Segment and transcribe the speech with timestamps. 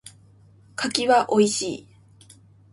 [0.75, 1.87] 柿は美味しい。